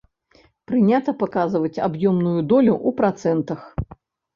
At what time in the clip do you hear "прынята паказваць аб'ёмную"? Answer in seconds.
0.71-2.35